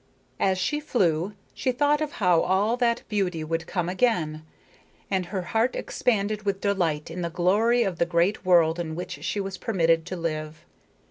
[0.39, 4.43] As she flew she thought of how all that beauty would come again,
[5.11, 9.23] and her heart expanded with delight in the glory of the great world in which
[9.23, 10.65] she was permitted to live.